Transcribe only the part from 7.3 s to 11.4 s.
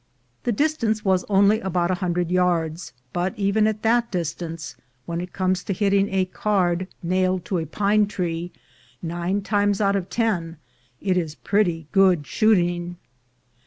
to a pine tree nine times out of ten, it is